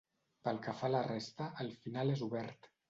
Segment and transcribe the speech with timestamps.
[0.47, 2.75] Pel que fa a la resta, el final és obert.